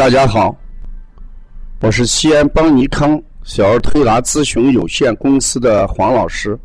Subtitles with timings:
[0.00, 0.56] 大家好，
[1.82, 6.58] 我是西安邦尼康小儿推拿咨询有限公司的黄老师。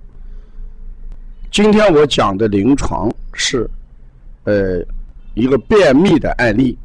[1.52, 3.70] 今天我讲的临床是，
[4.46, 4.82] 呃，
[5.34, 6.78] 一个便秘的案例。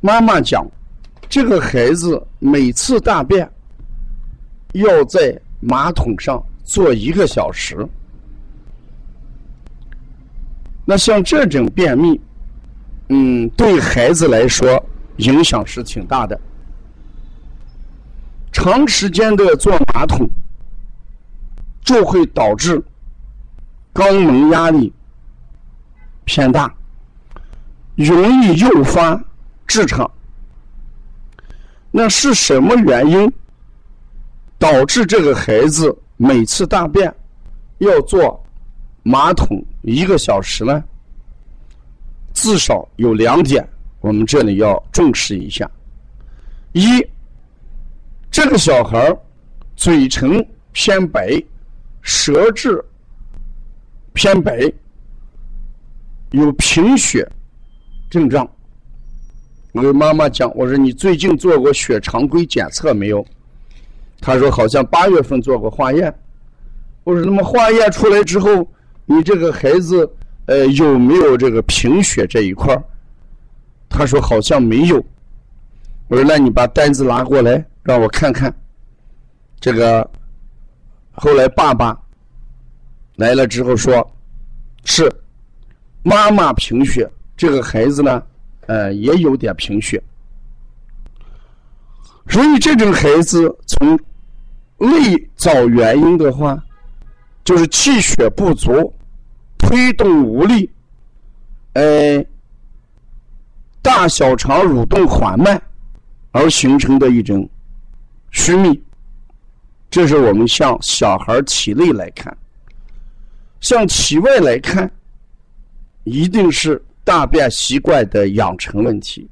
[0.00, 0.64] 妈妈讲，
[1.28, 3.50] 这个孩子每次大便
[4.74, 7.84] 要在马桶上坐一个小时。
[10.84, 12.20] 那像这种便秘，
[13.08, 14.80] 嗯，对孩子来说。
[15.16, 16.40] 影响是挺大的，
[18.50, 20.28] 长时间的坐马桶
[21.82, 22.82] 就会导致
[23.92, 24.92] 肛门压力
[26.24, 26.72] 偏大，
[27.94, 29.14] 容易诱发
[29.68, 30.10] 痔疮。
[31.90, 33.30] 那是什么原因
[34.58, 37.14] 导致这个孩子每次大便
[37.78, 38.42] 要坐
[39.02, 40.82] 马桶一个小时呢？
[42.32, 43.68] 至少有两点。
[44.02, 45.70] 我们这里要重视一下：
[46.72, 47.02] 一，
[48.32, 49.16] 这个小孩
[49.76, 51.42] 嘴唇偏白，
[52.02, 52.84] 舌质
[54.12, 54.70] 偏白，
[56.32, 57.26] 有贫血
[58.10, 58.46] 症状。
[59.70, 63.24] 我跟妈妈讲，我说你最近做过血常规检测没有？
[64.20, 66.12] 他说好像八月份做过化验。
[67.04, 68.68] 我说那么化验出来之后，
[69.06, 70.10] 你这个孩子
[70.46, 72.76] 呃有没有这个贫血这一块？
[73.92, 74.96] 他说好像没有，
[76.08, 78.52] 我说那你把单子拿过来让我看看。
[79.60, 80.10] 这个
[81.12, 81.96] 后来爸爸
[83.16, 84.04] 来了之后说，
[84.84, 85.12] 是
[86.02, 88.22] 妈妈贫血，这个孩子呢，
[88.66, 90.02] 呃也有点贫血，
[92.28, 93.94] 所以这种孩子从
[94.78, 96.60] 内找原因的话，
[97.44, 98.92] 就是气血不足，
[99.58, 100.68] 推动无力，
[101.74, 102.24] 哎。
[103.82, 105.60] 大小肠蠕动缓慢
[106.30, 107.46] 而形成的一种
[108.30, 108.80] 虚秘，
[109.90, 112.32] 这是我们向小孩体内来看；
[113.60, 114.90] 向体外来看，
[116.04, 119.28] 一定是大便习惯的养成问题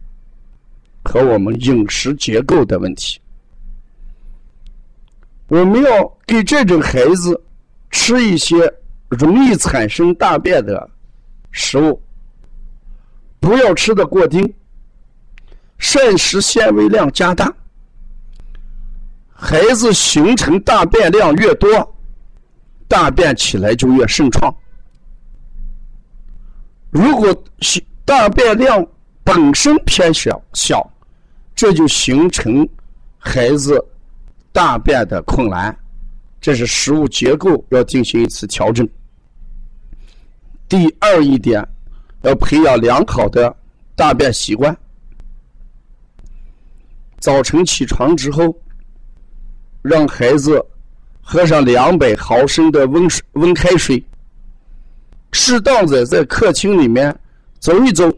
[1.05, 3.21] 和我们饮食结构的问题。
[5.47, 7.41] 我们要给这种孩子
[7.91, 8.73] 吃一些
[9.09, 10.89] 容易产生大便的
[11.51, 12.01] 食物。
[13.41, 14.55] 不要吃的过丁，
[15.79, 17.53] 膳食纤维量加大。
[19.33, 21.97] 孩子形成大便量越多，
[22.87, 24.55] 大便起来就越盛创。
[26.91, 27.35] 如果
[28.05, 28.87] 大便量
[29.25, 30.89] 本身偏小小，
[31.55, 32.69] 这就形成
[33.17, 33.83] 孩子
[34.53, 35.75] 大便的困难，
[36.41, 38.87] 这是食物结构要进行一次调整。
[40.69, 41.67] 第二一点。
[42.23, 43.55] 要培养良好的
[43.95, 44.77] 大便习惯。
[47.19, 48.55] 早晨起床之后，
[49.83, 50.65] 让孩子
[51.21, 54.03] 喝上两百毫升的温水、温开水，
[55.33, 57.15] 适当的在客厅里面
[57.59, 58.11] 走一走，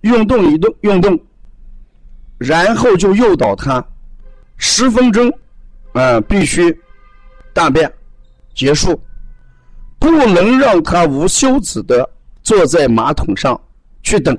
[0.00, 1.18] 运动一动、运动，
[2.38, 3.84] 然后就诱导他
[4.56, 5.30] 十分钟，
[5.92, 6.74] 啊，必须
[7.52, 7.90] 大便
[8.54, 8.98] 结束，
[9.98, 12.08] 不能让他无休止的。
[12.46, 13.60] 坐在马桶上
[14.04, 14.38] 去等，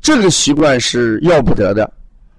[0.00, 1.88] 这个习惯是要不得的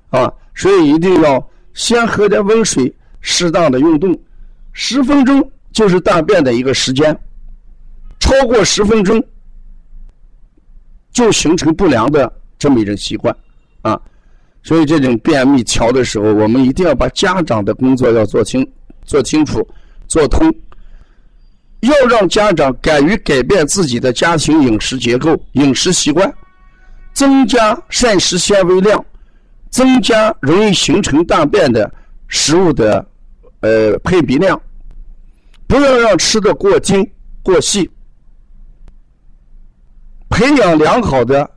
[0.09, 0.29] 啊！
[0.53, 4.13] 所以一定要先喝点温水，适当的运动，
[4.73, 7.17] 十分钟就是大便的一个时间，
[8.19, 9.23] 超过十分钟
[11.13, 13.33] 就形成不良的这么一种习惯
[13.81, 13.97] 啊！
[14.61, 18.69] 所以这种便秘调的时候，我们一定要把家长的工作要做清、
[19.05, 19.65] 做清楚、
[20.09, 20.53] 做通。
[21.81, 26.31] 要让家长敢于改变自己的家庭饮食结构、饮食习惯，
[27.11, 29.03] 增加膳食纤维量，
[29.69, 31.91] 增加容易形成大便的
[32.27, 33.03] 食物的
[33.61, 34.61] 呃配比量，
[35.65, 37.09] 不要让吃的过精
[37.41, 37.89] 过细，
[40.29, 41.49] 培养良好的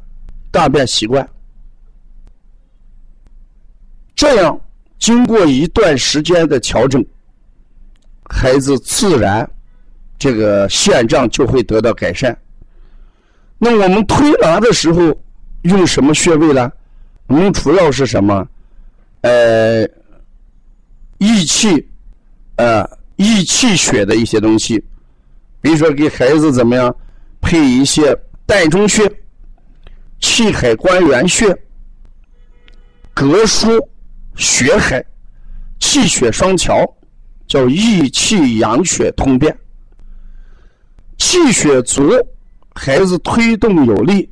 [0.50, 1.28] 大便习惯，
[4.16, 4.58] 这样
[4.98, 7.04] 经过一段时间的调整，
[8.30, 9.48] 孩子自然。
[10.18, 12.36] 这个现状就会得到改善。
[13.58, 15.16] 那我们推拿的时候
[15.62, 16.70] 用什么穴位呢？
[17.26, 18.46] 我们主要是什么？
[19.22, 19.88] 呃，
[21.18, 21.88] 益气，
[22.56, 24.84] 呃，益气血的一些东西。
[25.62, 26.94] 比如说给孩子怎么样
[27.40, 28.14] 配一些
[28.46, 29.10] 膻中穴、
[30.20, 31.48] 气海关元穴、
[33.14, 33.82] 膈腧、
[34.36, 35.02] 血海，
[35.80, 36.84] 气血双调，
[37.46, 39.56] 叫益气养血通便。
[41.34, 42.12] 气血足，
[42.76, 44.30] 孩子推动有力，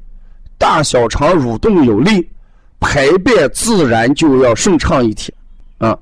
[0.56, 2.30] 大小肠蠕动有力，
[2.78, 5.34] 排便自然就要顺畅一些
[5.78, 5.98] 啊！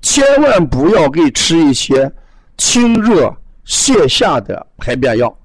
[0.00, 2.10] 千万不要给吃一些
[2.56, 3.30] 清热
[3.66, 5.38] 泻下的排便药。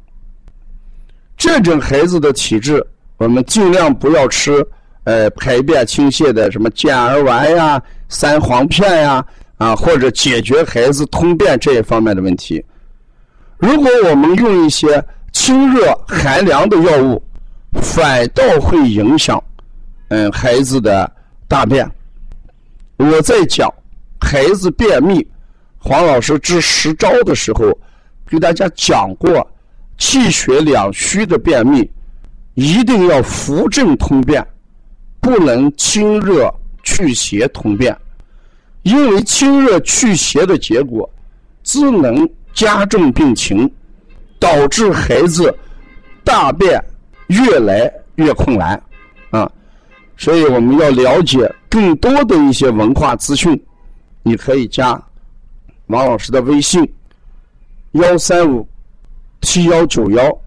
[1.36, 2.82] 这种孩子的体质，
[3.18, 4.66] 我们尽量不要吃
[5.04, 9.26] 呃排便清泻的什么健儿丸呀、三黄片呀
[9.58, 12.64] 啊，或者解决孩子通便这一方面的问题。
[13.66, 17.20] 如果我们用一些清热寒凉的药物，
[17.82, 19.44] 反倒会影响
[20.10, 21.12] 嗯孩子的
[21.48, 21.90] 大便。
[22.98, 23.68] 我在讲
[24.22, 25.28] 孩子便秘，
[25.80, 27.76] 黄老师治十招的时候，
[28.30, 29.46] 给大家讲过。
[29.98, 31.90] 气血两虚的便秘，
[32.54, 34.46] 一定要扶正通便，
[35.22, 36.54] 不能清热
[36.84, 37.98] 去邪通便，
[38.84, 41.10] 因为清热去邪的结果，
[41.64, 43.72] 只能加重病情，
[44.40, 45.56] 导致孩子
[46.24, 46.84] 大便
[47.28, 48.82] 越来越困难
[49.30, 49.48] 啊！
[50.18, 53.62] 所以我们要了解更多的一些文化资讯，
[54.24, 55.00] 你可以加
[55.86, 56.92] 王老师的微信：
[57.92, 58.68] 幺三五。
[59.42, 60.38] 七幺九幺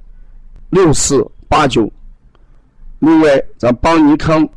[0.71, 1.89] 六四八九。
[2.99, 4.49] 另外，咱邦尼康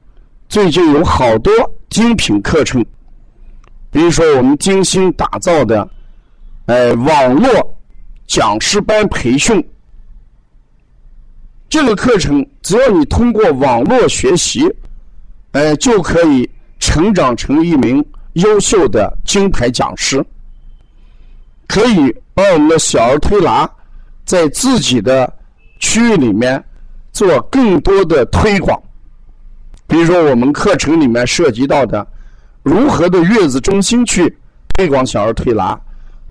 [0.49, 1.53] 最近有好多
[1.91, 2.83] 精品课程，
[3.91, 5.87] 比如说我们精心打造的，
[6.71, 7.77] 哎，网络
[8.27, 9.61] 讲师班培训。
[11.67, 14.73] 这个课程只要你通过网络学习，
[15.51, 18.01] 哎，就可以成长成一名
[18.33, 20.25] 优秀的金牌讲师，
[21.67, 23.69] 可以把我们的小儿推拿。
[24.23, 25.29] 在自己的
[25.77, 26.63] 区域里面
[27.11, 28.81] 做更多的推广，
[29.87, 32.07] 比如说我们课程里面涉及到的，
[32.63, 34.33] 如何的月子中心去
[34.73, 35.77] 推广小儿推拿，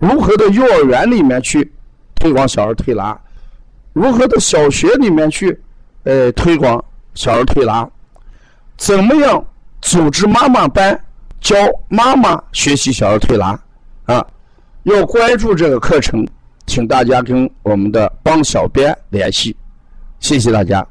[0.01, 1.71] 如何的幼儿园里面去
[2.15, 3.17] 推广小儿推拿，
[3.93, 5.57] 如何的小学里面去
[6.03, 6.83] 呃推广
[7.13, 7.87] 小儿推拿，
[8.77, 9.45] 怎么样
[9.79, 10.99] 组织妈妈班
[11.39, 11.55] 教
[11.87, 13.57] 妈妈学习小儿推拿
[14.05, 14.25] 啊？
[14.83, 16.27] 要关注这个课程。
[16.67, 19.53] 请大家跟我们的帮小编联系，
[20.19, 20.85] 谢谢大家。